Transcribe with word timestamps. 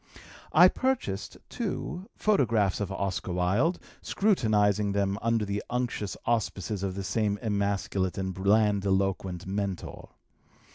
I 0.51 0.67
purchased, 0.67 1.37
too, 1.47 2.09
photographs 2.15 2.79
of 2.79 2.91
Oscar 2.91 3.33
Wilde, 3.33 3.77
scrutinizing 4.01 4.93
them 4.93 5.19
under 5.21 5.45
the 5.45 5.63
unctuous 5.69 6.17
auspices 6.25 6.81
of 6.81 6.95
this 6.95 7.07
same 7.07 7.37
emasculate 7.43 8.17
and 8.17 8.33
blandiloquent 8.33 9.45
mentor. 9.45 10.09